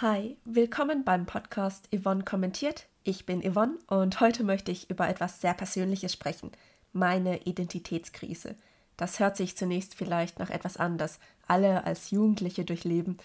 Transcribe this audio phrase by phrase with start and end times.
[0.00, 2.86] Hi, willkommen beim Podcast Yvonne kommentiert.
[3.02, 6.52] Ich bin Yvonne und heute möchte ich über etwas sehr Persönliches sprechen,
[6.92, 8.54] meine Identitätskrise.
[8.96, 13.18] Das hört sich zunächst vielleicht nach etwas anders, alle als Jugendliche durchleben,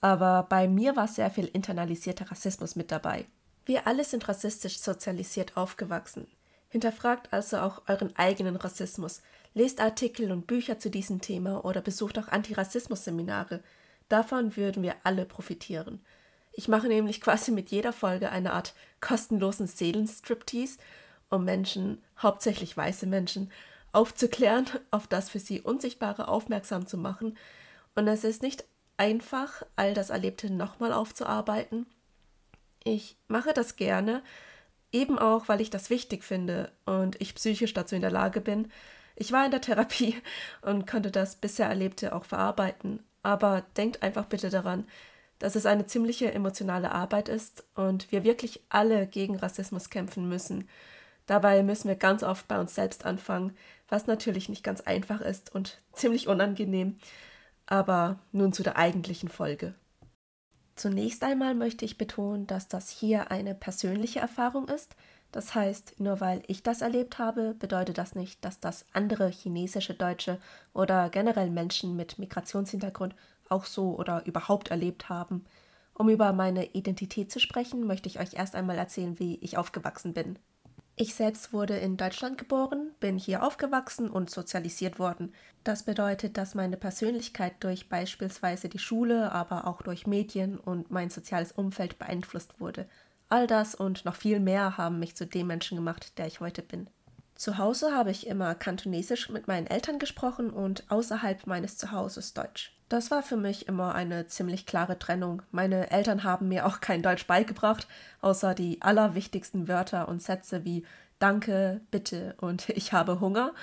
[0.00, 3.26] aber bei mir war sehr viel internalisierter Rassismus mit dabei.
[3.66, 6.28] Wir alle sind rassistisch sozialisiert aufgewachsen.
[6.68, 9.22] Hinterfragt also auch euren eigenen Rassismus,
[9.52, 13.64] lest Artikel und Bücher zu diesem Thema oder besucht auch Antirassismus-Seminare.
[14.08, 16.00] Davon würden wir alle profitieren.
[16.52, 20.78] Ich mache nämlich quasi mit jeder Folge eine Art kostenlosen Seelenstriptease,
[21.30, 23.50] um Menschen, hauptsächlich weiße Menschen,
[23.92, 27.36] aufzuklären, auf das für sie Unsichtbare aufmerksam zu machen.
[27.94, 28.64] Und es ist nicht
[28.96, 31.86] einfach, all das Erlebte nochmal aufzuarbeiten.
[32.84, 34.22] Ich mache das gerne,
[34.92, 38.70] eben auch, weil ich das wichtig finde und ich psychisch dazu in der Lage bin.
[39.16, 40.16] Ich war in der Therapie
[40.62, 43.02] und konnte das bisher Erlebte auch verarbeiten.
[43.22, 44.86] Aber denkt einfach bitte daran,
[45.40, 50.68] dass es eine ziemliche emotionale Arbeit ist und wir wirklich alle gegen Rassismus kämpfen müssen.
[51.26, 53.56] Dabei müssen wir ganz oft bei uns selbst anfangen,
[53.88, 56.98] was natürlich nicht ganz einfach ist und ziemlich unangenehm.
[57.66, 59.74] Aber nun zu der eigentlichen Folge.
[60.76, 64.94] Zunächst einmal möchte ich betonen, dass das hier eine persönliche Erfahrung ist.
[65.32, 69.94] Das heißt, nur weil ich das erlebt habe, bedeutet das nicht, dass das andere chinesische
[69.94, 70.38] Deutsche
[70.74, 73.14] oder generell Menschen mit Migrationshintergrund
[73.50, 75.44] auch so oder überhaupt erlebt haben.
[75.94, 80.14] Um über meine Identität zu sprechen, möchte ich euch erst einmal erzählen, wie ich aufgewachsen
[80.14, 80.38] bin.
[80.96, 85.32] Ich selbst wurde in Deutschland geboren, bin hier aufgewachsen und sozialisiert worden.
[85.64, 91.08] Das bedeutet, dass meine Persönlichkeit durch beispielsweise die Schule, aber auch durch Medien und mein
[91.08, 92.86] soziales Umfeld beeinflusst wurde.
[93.30, 96.62] All das und noch viel mehr haben mich zu dem Menschen gemacht, der ich heute
[96.62, 96.90] bin.
[97.40, 102.76] Zu Hause habe ich immer Kantonesisch mit meinen Eltern gesprochen und außerhalb meines Zuhauses Deutsch.
[102.90, 105.40] Das war für mich immer eine ziemlich klare Trennung.
[105.50, 107.88] Meine Eltern haben mir auch kein Deutsch beigebracht,
[108.20, 110.84] außer die allerwichtigsten Wörter und Sätze wie
[111.18, 113.54] Danke, bitte und ich habe Hunger.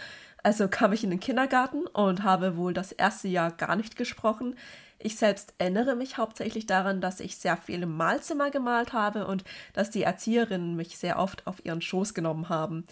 [0.42, 4.56] Also kam ich in den Kindergarten und habe wohl das erste Jahr gar nicht gesprochen.
[4.98, 9.44] Ich selbst erinnere mich hauptsächlich daran, dass ich sehr viel im Malzimmer gemalt habe und
[9.74, 12.86] dass die Erzieherinnen mich sehr oft auf ihren Schoß genommen haben.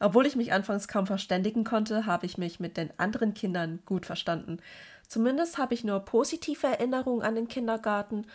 [0.00, 4.06] Obwohl ich mich anfangs kaum verständigen konnte, habe ich mich mit den anderen Kindern gut
[4.06, 4.58] verstanden.
[5.06, 8.26] Zumindest habe ich nur positive Erinnerungen an den Kindergarten,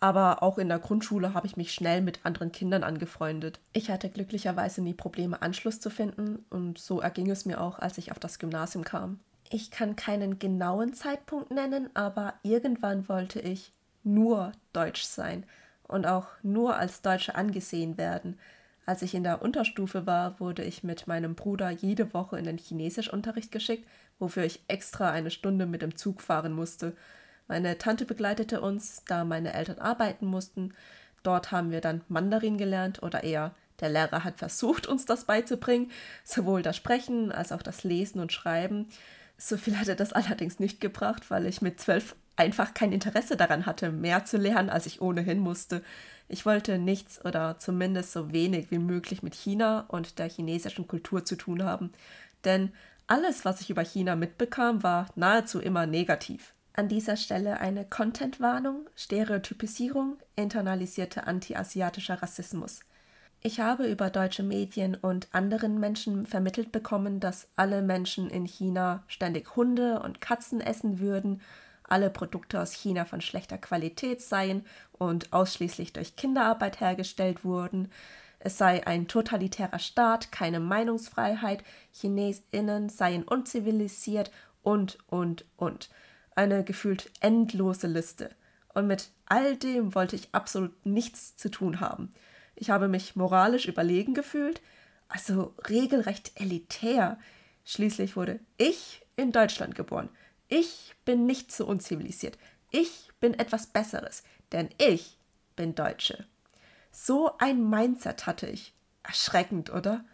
[0.00, 3.60] aber auch in der Grundschule habe ich mich schnell mit anderen Kindern angefreundet.
[3.72, 7.98] Ich hatte glücklicherweise nie Probleme, Anschluss zu finden, und so erging es mir auch, als
[7.98, 9.20] ich auf das Gymnasium kam.
[9.48, 13.72] Ich kann keinen genauen Zeitpunkt nennen, aber irgendwann wollte ich
[14.02, 15.44] nur Deutsch sein
[15.86, 18.40] und auch nur als Deutsche angesehen werden.
[18.84, 22.58] Als ich in der Unterstufe war, wurde ich mit meinem Bruder jede Woche in den
[22.58, 23.88] Chinesischunterricht geschickt,
[24.18, 26.96] wofür ich extra eine Stunde mit dem Zug fahren musste.
[27.46, 30.74] Meine Tante begleitete uns, da meine Eltern arbeiten mussten.
[31.22, 35.90] Dort haben wir dann Mandarin gelernt oder eher der Lehrer hat versucht, uns das beizubringen,
[36.24, 38.88] sowohl das Sprechen als auch das Lesen und Schreiben.
[39.36, 43.36] So viel hat er das allerdings nicht gebracht, weil ich mit zwölf einfach kein Interesse
[43.36, 45.82] daran hatte, mehr zu lernen, als ich ohnehin musste.
[46.28, 51.24] Ich wollte nichts oder zumindest so wenig wie möglich mit China und der chinesischen Kultur
[51.24, 51.92] zu tun haben,
[52.44, 52.72] denn
[53.06, 56.54] alles, was ich über China mitbekam, war nahezu immer negativ.
[56.74, 62.80] An dieser Stelle eine Content-Warnung, Stereotypisierung, internalisierter anti-asiatischer Rassismus.
[63.42, 69.02] Ich habe über deutsche Medien und anderen Menschen vermittelt bekommen, dass alle Menschen in China
[69.08, 71.42] ständig Hunde und Katzen essen würden
[71.92, 77.92] alle Produkte aus China von schlechter Qualität seien und ausschließlich durch Kinderarbeit hergestellt wurden.
[78.38, 84.32] Es sei ein totalitärer Staat, keine Meinungsfreiheit, Chinesinnen seien unzivilisiert
[84.62, 85.90] und, und, und.
[86.34, 88.30] Eine gefühlt endlose Liste.
[88.72, 92.10] Und mit all dem wollte ich absolut nichts zu tun haben.
[92.56, 94.62] Ich habe mich moralisch überlegen gefühlt,
[95.08, 97.18] also regelrecht elitär.
[97.66, 100.08] Schließlich wurde ich in Deutschland geboren.
[100.54, 102.36] Ich bin nicht so unzivilisiert.
[102.70, 105.16] Ich bin etwas Besseres, denn ich
[105.56, 106.26] bin Deutsche.
[106.90, 108.74] So ein Mindset hatte ich.
[109.02, 110.04] Erschreckend, oder?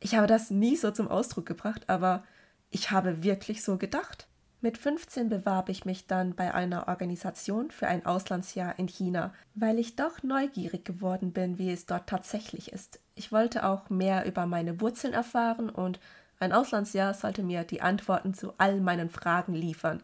[0.00, 2.24] Ich habe das nie so zum Ausdruck gebracht, aber
[2.72, 4.26] ich habe wirklich so gedacht.
[4.60, 9.78] Mit 15 bewarb ich mich dann bei einer Organisation für ein Auslandsjahr in China, weil
[9.78, 12.98] ich doch neugierig geworden bin, wie es dort tatsächlich ist.
[13.14, 16.00] Ich wollte auch mehr über meine Wurzeln erfahren und
[16.40, 20.02] ein Auslandsjahr sollte mir die Antworten zu all meinen Fragen liefern.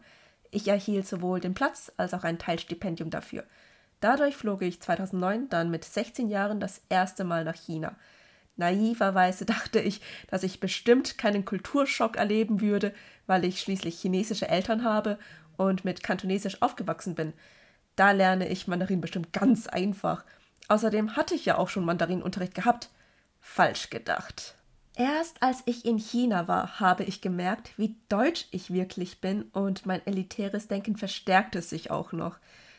[0.49, 3.43] Ich erhielt sowohl den Platz als auch ein Teilstipendium dafür.
[3.99, 7.95] Dadurch flog ich 2009 dann mit 16 Jahren das erste Mal nach China.
[8.57, 12.93] Naiverweise dachte ich, dass ich bestimmt keinen Kulturschock erleben würde,
[13.27, 15.17] weil ich schließlich chinesische Eltern habe
[15.57, 17.33] und mit Kantonesisch aufgewachsen bin.
[17.95, 20.23] Da lerne ich Mandarin bestimmt ganz einfach.
[20.67, 22.89] Außerdem hatte ich ja auch schon Mandarinunterricht gehabt.
[23.39, 24.55] Falsch gedacht.
[24.95, 29.85] Erst als ich in China war, habe ich gemerkt, wie deutsch ich wirklich bin und
[29.85, 32.37] mein elitäres Denken verstärkte sich auch noch.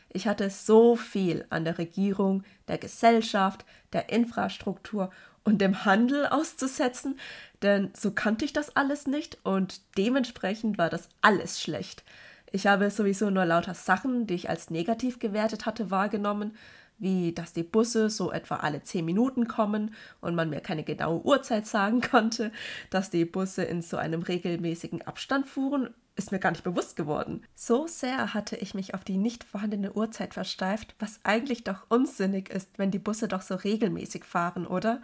[0.09, 5.09] Ich hatte so viel an der Regierung, der Gesellschaft, der Infrastruktur
[5.43, 7.19] und dem Handel auszusetzen,
[7.63, 12.03] denn so kannte ich das alles nicht und dementsprechend war das alles schlecht.
[12.51, 16.55] Ich habe sowieso nur lauter Sachen, die ich als negativ gewertet hatte, wahrgenommen,
[16.99, 21.23] wie dass die Busse so etwa alle zehn Minuten kommen und man mir keine genaue
[21.23, 22.51] Uhrzeit sagen konnte,
[22.89, 27.41] dass die Busse in so einem regelmäßigen Abstand fuhren ist mir gar nicht bewusst geworden.
[27.55, 32.49] So sehr hatte ich mich auf die nicht vorhandene Uhrzeit versteift, was eigentlich doch unsinnig
[32.49, 35.01] ist, wenn die Busse doch so regelmäßig fahren, oder?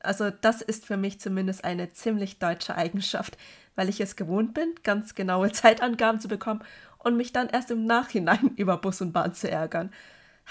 [0.00, 3.36] Also das ist für mich zumindest eine ziemlich deutsche Eigenschaft,
[3.76, 6.64] weil ich es gewohnt bin, ganz genaue Zeitangaben zu bekommen
[6.98, 9.92] und mich dann erst im Nachhinein über Bus und Bahn zu ärgern.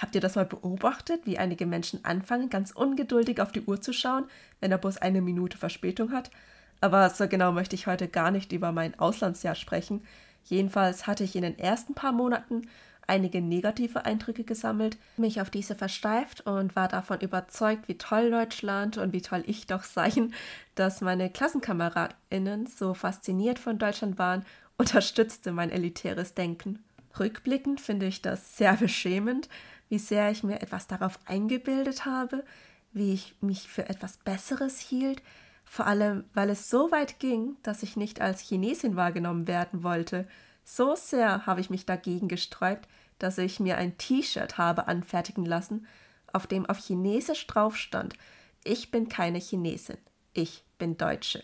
[0.01, 3.92] Habt ihr das mal beobachtet, wie einige Menschen anfangen, ganz ungeduldig auf die Uhr zu
[3.92, 4.25] schauen,
[4.62, 6.31] wenn der Bus eine Minute Verspätung hat?
[6.80, 10.01] Aber so genau möchte ich heute gar nicht über mein Auslandsjahr sprechen.
[10.46, 12.62] Jedenfalls hatte ich in den ersten paar Monaten
[13.07, 18.98] einige negative Eindrücke gesammelt, mich auf diese versteift und war davon überzeugt, wie toll Deutschland
[18.98, 20.34] und wie toll ich doch seien,
[20.75, 24.45] dass meine KlassenkameradInnen so fasziniert von Deutschland waren,
[24.78, 26.84] unterstützte mein elitäres Denken.
[27.19, 29.50] Rückblickend finde ich das sehr beschämend,
[29.89, 32.45] wie sehr ich mir etwas darauf eingebildet habe,
[32.94, 35.21] wie ich mich für etwas Besseres hielt,
[35.65, 40.27] vor allem, weil es so weit ging, dass ich nicht als Chinesin wahrgenommen werden wollte.
[40.63, 42.88] So sehr habe ich mich dagegen gesträubt,
[43.19, 45.86] dass ich mir ein T-Shirt habe anfertigen lassen,
[46.33, 48.15] auf dem auf Chinesisch drauf stand:
[48.63, 49.97] Ich bin keine Chinesin,
[50.33, 51.44] ich bin Deutsche.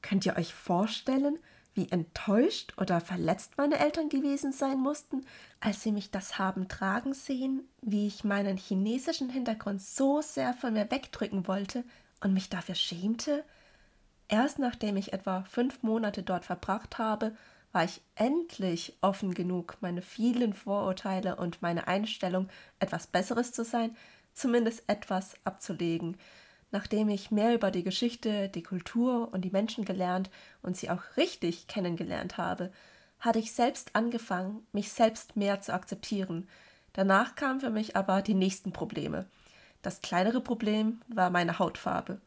[0.00, 1.38] Könnt ihr euch vorstellen,
[1.78, 5.24] wie enttäuscht oder verletzt meine Eltern gewesen sein mussten,
[5.60, 10.72] als sie mich das haben tragen sehen, wie ich meinen chinesischen Hintergrund so sehr von
[10.72, 11.84] mir wegdrücken wollte
[12.20, 13.44] und mich dafür schämte?
[14.26, 17.36] Erst nachdem ich etwa fünf Monate dort verbracht habe,
[17.70, 22.48] war ich endlich offen genug, meine vielen Vorurteile und meine Einstellung,
[22.80, 23.96] etwas Besseres zu sein,
[24.34, 26.16] zumindest etwas abzulegen.
[26.70, 30.30] Nachdem ich mehr über die Geschichte, die Kultur und die Menschen gelernt
[30.62, 32.70] und sie auch richtig kennengelernt habe,
[33.20, 36.48] hatte ich selbst angefangen, mich selbst mehr zu akzeptieren.
[36.92, 39.26] Danach kamen für mich aber die nächsten Probleme.
[39.82, 42.20] Das kleinere Problem war meine Hautfarbe.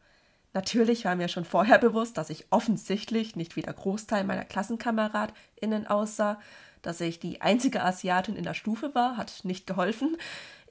[0.54, 5.86] Natürlich war mir schon vorher bewusst, dass ich offensichtlich nicht wie der Großteil meiner KlassenkameradInnen
[5.86, 6.40] aussah.
[6.82, 10.16] Dass ich die einzige Asiatin in der Stufe war, hat nicht geholfen.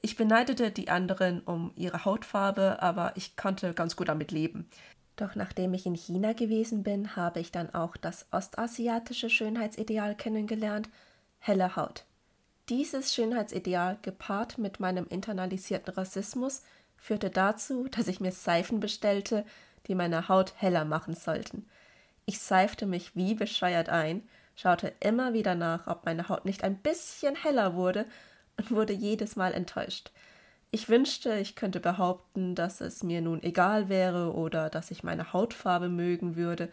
[0.04, 4.68] Ich beneidete die anderen um ihre Hautfarbe, aber ich konnte ganz gut damit leben.
[5.14, 10.88] Doch nachdem ich in China gewesen bin, habe ich dann auch das ostasiatische Schönheitsideal kennengelernt,
[11.38, 12.04] helle Haut.
[12.68, 16.62] Dieses Schönheitsideal, gepaart mit meinem internalisierten Rassismus,
[16.96, 19.44] führte dazu, dass ich mir Seifen bestellte,
[19.86, 21.68] die meine Haut heller machen sollten.
[22.26, 26.78] Ich seifte mich wie bescheuert ein, schaute immer wieder nach, ob meine Haut nicht ein
[26.78, 28.06] bisschen heller wurde
[28.56, 30.10] und wurde jedes Mal enttäuscht.
[30.70, 35.32] Ich wünschte, ich könnte behaupten, dass es mir nun egal wäre oder dass ich meine
[35.32, 36.70] Hautfarbe mögen würde.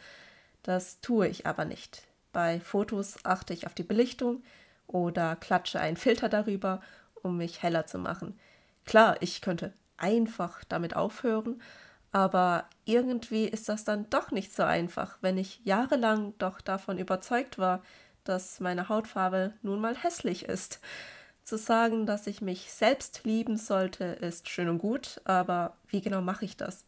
[0.63, 2.03] Das tue ich aber nicht.
[2.31, 4.43] Bei Fotos achte ich auf die Belichtung
[4.87, 6.81] oder klatsche einen Filter darüber,
[7.23, 8.39] um mich heller zu machen.
[8.85, 11.61] Klar, ich könnte einfach damit aufhören,
[12.11, 17.57] aber irgendwie ist das dann doch nicht so einfach, wenn ich jahrelang doch davon überzeugt
[17.57, 17.83] war,
[18.23, 20.79] dass meine Hautfarbe nun mal hässlich ist.
[21.49, 26.21] Zu sagen, dass ich mich selbst lieben sollte, ist schön und gut, aber wie genau
[26.21, 26.85] mache ich das?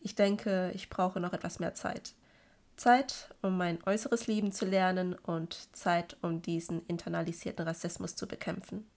[0.00, 2.14] Ich denke, ich brauche noch etwas mehr Zeit.
[2.76, 8.88] Zeit, um mein äußeres Lieben zu lernen und Zeit, um diesen internalisierten Rassismus zu bekämpfen.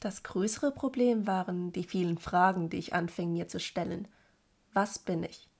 [0.00, 4.08] Das größere Problem waren die vielen Fragen, die ich anfing mir zu stellen.
[4.72, 5.50] Was bin ich?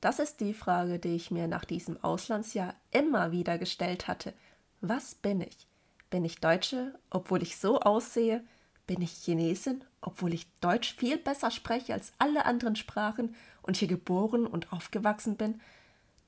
[0.00, 4.32] Das ist die Frage, die ich mir nach diesem Auslandsjahr immer wieder gestellt hatte.
[4.80, 5.66] Was bin ich?
[6.10, 8.44] Bin ich Deutsche, obwohl ich so aussehe?
[8.86, 13.88] Bin ich Chinesin, obwohl ich Deutsch viel besser spreche als alle anderen Sprachen und hier
[13.88, 15.60] geboren und aufgewachsen bin?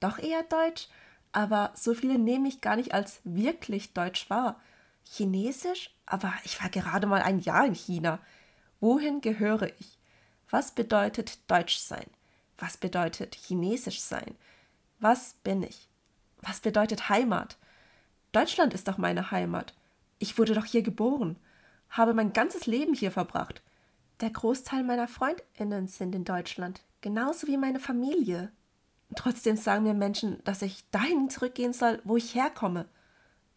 [0.01, 0.89] Doch eher Deutsch,
[1.33, 4.61] aber so viele nehme ich gar nicht als wirklich Deutsch wahr.
[5.05, 5.95] Chinesisch?
[6.07, 8.19] Aber ich war gerade mal ein Jahr in China.
[8.81, 9.99] Wohin gehöre ich?
[10.51, 12.07] Was bedeutet Deutsch sein?
[12.59, 14.35] Was bedeutet Chinesisch sein?
[14.99, 15.89] Was bin ich?
[16.41, 17.57] Was bedeutet Heimat?
[18.37, 19.73] Deutschland ist doch meine Heimat.
[20.19, 21.37] Ich wurde doch hier geboren,
[21.89, 23.63] habe mein ganzes Leben hier verbracht.
[24.21, 28.53] Der Großteil meiner Freundinnen sind in Deutschland, genauso wie meine Familie.
[29.15, 32.85] Trotzdem sagen mir Menschen, dass ich dahin zurückgehen soll, wo ich herkomme.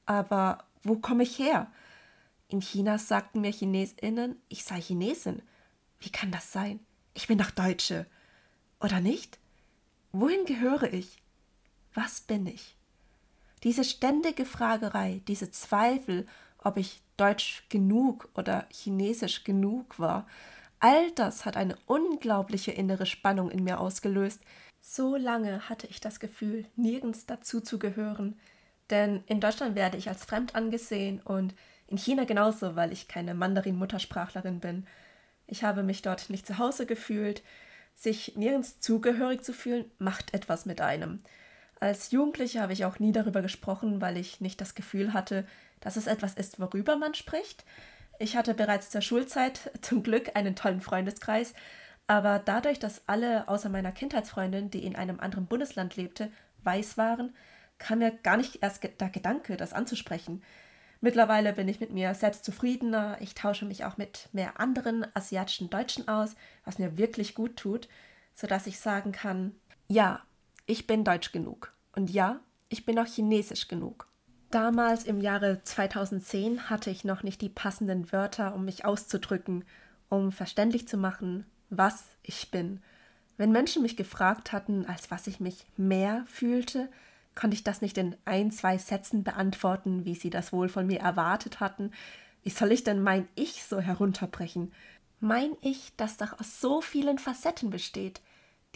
[0.06, 1.70] Aber wo komme ich her?
[2.48, 5.42] In China sagten mir Chinesinnen, ich sei Chinesin.
[6.00, 6.80] Wie kann das sein?
[7.16, 8.06] Ich bin doch Deutsche.
[8.80, 9.40] Oder nicht?
[10.14, 11.22] Wohin gehöre ich?
[11.94, 12.79] Was bin ich?
[13.64, 16.26] Diese ständige Fragerei, diese Zweifel,
[16.58, 20.28] ob ich deutsch genug oder chinesisch genug war,
[20.80, 24.42] all das hat eine unglaubliche innere Spannung in mir ausgelöst.
[24.82, 28.40] So lange hatte ich das Gefühl, nirgends dazu zu gehören,
[28.90, 31.54] denn in Deutschland werde ich als fremd angesehen und
[31.88, 34.88] in China genauso, weil ich keine Mandarin-Muttersprachlerin bin.
[35.48, 37.44] Ich habe mich dort nicht zu Hause gefühlt.
[37.96, 41.22] Sich nirgends zugehörig zu fühlen, macht etwas mit einem.
[41.80, 45.46] Als Jugendliche habe ich auch nie darüber gesprochen, weil ich nicht das Gefühl hatte,
[45.80, 47.64] dass es etwas ist, worüber man spricht.
[48.18, 51.54] Ich hatte bereits zur Schulzeit zum Glück einen tollen Freundeskreis,
[52.08, 56.32] aber dadurch, dass alle außer meiner Kindheitsfreundin, die in einem anderen Bundesland lebte,
[56.64, 57.34] weiß waren,
[57.78, 60.44] kam mir gar nicht erst der Gedanke, das anzusprechen.
[61.02, 63.18] Mittlerweile bin ich mit mir selbst zufriedener.
[63.22, 67.88] Ich tausche mich auch mit mehr anderen asiatischen Deutschen aus, was mir wirklich gut tut,
[68.36, 69.56] sodass ich sagen kann,
[69.88, 70.22] ja,
[70.70, 71.74] ich bin deutsch genug.
[71.96, 74.08] Und ja, ich bin auch chinesisch genug.
[74.52, 79.66] Damals im Jahre 2010 hatte ich noch nicht die passenden Wörter, um mich auszudrücken,
[80.10, 82.82] um verständlich zu machen, was ich bin.
[83.38, 86.90] Wenn Menschen mich gefragt hatten, als was ich mich mehr fühlte,
[87.36, 91.00] konnte ich das nicht in ein, zwei Sätzen beantworten, wie sie das wohl von mir
[91.00, 91.92] erwartet hatten.
[92.44, 94.74] Wie soll ich denn mein Ich so herunterbrechen?
[95.20, 98.22] Mein Ich, das doch aus so vielen Facetten besteht.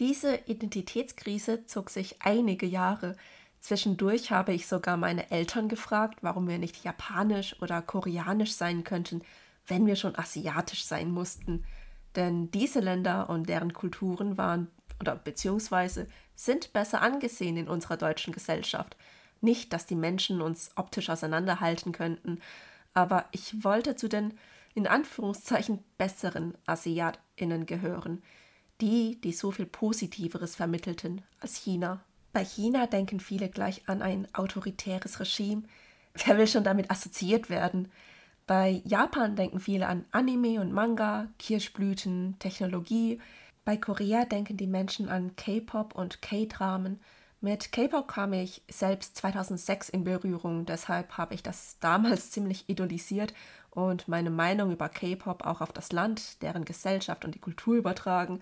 [0.00, 3.16] Diese Identitätskrise zog sich einige Jahre.
[3.60, 9.22] Zwischendurch habe ich sogar meine Eltern gefragt, warum wir nicht japanisch oder koreanisch sein könnten,
[9.66, 11.64] wenn wir schon asiatisch sein mussten.
[12.16, 14.68] Denn diese Länder und deren Kulturen waren
[15.00, 18.96] oder beziehungsweise sind besser angesehen in unserer deutschen Gesellschaft.
[19.40, 22.40] Nicht, dass die Menschen uns optisch auseinanderhalten könnten,
[22.94, 24.38] aber ich wollte zu den
[24.74, 28.22] in Anführungszeichen besseren AsiatInnen gehören.
[28.80, 32.04] Die, die so viel Positiveres vermittelten als China.
[32.32, 35.62] Bei China denken viele gleich an ein autoritäres Regime.
[36.24, 37.90] Wer will schon damit assoziiert werden?
[38.46, 43.20] Bei Japan denken viele an Anime und Manga, Kirschblüten, Technologie,
[43.64, 47.00] bei Korea denken die Menschen an K-Pop und K-Dramen.
[47.40, 53.32] Mit K-Pop kam ich selbst 2006 in Berührung, deshalb habe ich das damals ziemlich idolisiert
[53.74, 58.40] und meine Meinung über K-Pop auch auf das Land, deren Gesellschaft und die Kultur übertragen.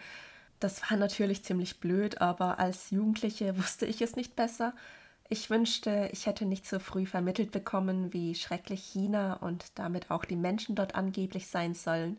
[0.61, 4.75] Das war natürlich ziemlich blöd, aber als Jugendliche wusste ich es nicht besser.
[5.29, 10.27] Ich wünschte, ich hätte nicht so früh vermittelt bekommen, wie schrecklich China und damit auch
[10.27, 12.19] die Menschen dort angeblich sein sollen.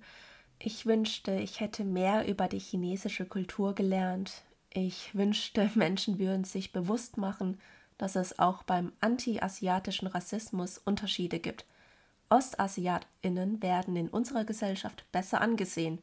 [0.57, 4.41] Ich wünschte, ich hätte mehr über die chinesische Kultur gelernt.
[4.71, 7.59] Ich wünschte, Menschen würden sich bewusst machen,
[7.97, 11.65] dass es auch beim anti-asiatischen Rassismus Unterschiede gibt.
[12.33, 15.99] Ostasiatinnen werden in unserer Gesellschaft besser angesehen.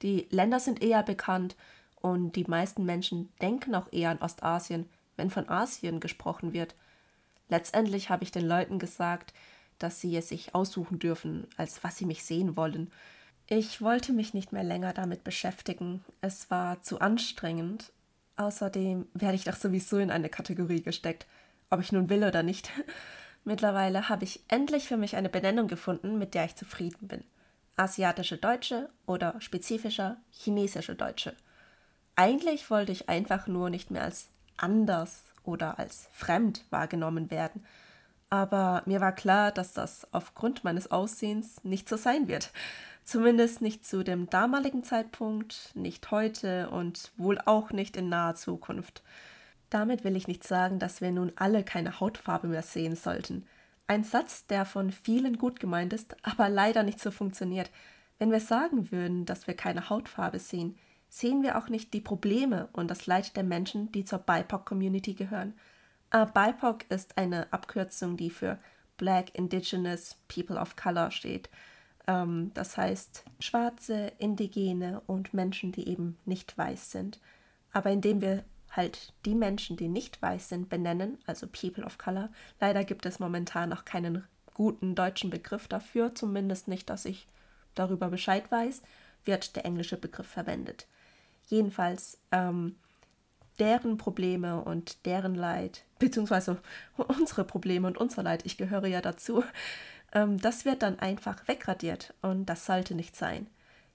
[0.00, 1.54] Die Länder sind eher bekannt
[2.00, 6.74] und die meisten Menschen denken auch eher an Ostasien, wenn von Asien gesprochen wird.
[7.50, 9.34] Letztendlich habe ich den Leuten gesagt,
[9.78, 12.90] dass sie es sich aussuchen dürfen, als was sie mich sehen wollen.
[13.46, 16.02] Ich wollte mich nicht mehr länger damit beschäftigen.
[16.22, 17.92] Es war zu anstrengend.
[18.36, 21.26] Außerdem werde ich doch sowieso in eine Kategorie gesteckt,
[21.68, 22.70] ob ich nun will oder nicht.
[23.46, 27.22] Mittlerweile habe ich endlich für mich eine Benennung gefunden, mit der ich zufrieden bin.
[27.76, 31.32] Asiatische Deutsche oder spezifischer chinesische Deutsche.
[32.16, 37.64] Eigentlich wollte ich einfach nur nicht mehr als anders oder als fremd wahrgenommen werden.
[38.30, 42.50] Aber mir war klar, dass das aufgrund meines Aussehens nicht so sein wird.
[43.04, 49.04] Zumindest nicht zu dem damaligen Zeitpunkt, nicht heute und wohl auch nicht in naher Zukunft.
[49.70, 53.46] Damit will ich nicht sagen, dass wir nun alle keine Hautfarbe mehr sehen sollten.
[53.88, 57.70] Ein Satz, der von vielen gut gemeint ist, aber leider nicht so funktioniert.
[58.18, 60.76] Wenn wir sagen würden, dass wir keine Hautfarbe sehen,
[61.08, 65.54] sehen wir auch nicht die Probleme und das Leid der Menschen, die zur BIPOC-Community gehören.
[66.14, 68.58] Uh, BIPOC ist eine Abkürzung, die für
[68.96, 71.50] Black Indigenous People of Color steht.
[72.06, 77.20] Ähm, das heißt Schwarze, Indigene und Menschen, die eben nicht weiß sind.
[77.72, 78.44] Aber indem wir
[78.76, 82.30] halt die Menschen, die nicht weiß sind, benennen, also People of Color,
[82.60, 87.26] leider gibt es momentan noch keinen guten deutschen Begriff dafür, zumindest nicht, dass ich
[87.74, 88.82] darüber Bescheid weiß,
[89.24, 90.86] wird der englische Begriff verwendet.
[91.48, 92.76] Jedenfalls ähm,
[93.58, 96.58] deren Probleme und deren Leid, beziehungsweise
[96.96, 99.44] unsere Probleme und unser Leid, ich gehöre ja dazu,
[100.12, 103.46] ähm, das wird dann einfach wegradiert und das sollte nicht sein.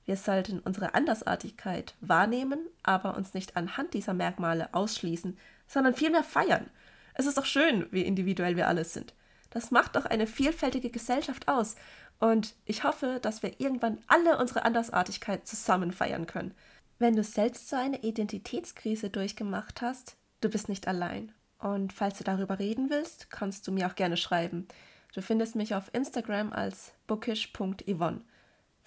[0.06, 6.70] Wir sollten unsere Andersartigkeit wahrnehmen, aber uns nicht anhand dieser Merkmale ausschließen, sondern vielmehr feiern.
[7.14, 9.14] Es ist doch schön, wie individuell wir alle sind.
[9.52, 11.76] Das macht doch eine vielfältige Gesellschaft aus.
[12.20, 16.54] Und ich hoffe, dass wir irgendwann alle unsere Andersartigkeit zusammen feiern können.
[17.00, 21.32] Wenn du selbst so eine Identitätskrise durchgemacht hast, du bist nicht allein.
[21.58, 24.68] Und falls du darüber reden willst, kannst du mir auch gerne schreiben.
[25.14, 28.22] Du findest mich auf Instagram als bookish.yvonne.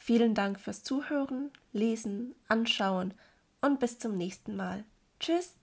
[0.06, 3.14] Vielen Dank fürs Zuhören, Lesen, Anschauen
[3.62, 4.84] und bis zum nächsten Mal.
[5.18, 5.56] Tschüss!